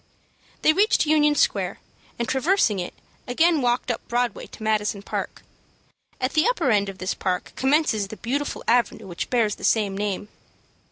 They 0.63 0.73
reached 0.73 1.05
Union 1.05 1.35
Square, 1.35 1.79
and, 2.17 2.27
traversing 2.27 2.79
it, 2.79 2.95
again 3.27 3.61
walked 3.61 3.91
up 3.91 4.01
Broadway 4.07 4.47
to 4.47 4.63
Madison 4.63 5.03
Park. 5.03 5.43
At 6.19 6.33
the 6.33 6.47
upper 6.47 6.71
end 6.71 6.89
of 6.89 6.97
this 6.97 7.13
park 7.13 7.53
commences 7.55 8.07
the 8.07 8.17
beautiful 8.17 8.63
avenue 8.67 9.05
which 9.05 9.29
bears 9.29 9.53
the 9.53 9.63
same 9.63 9.95
name. 9.95 10.29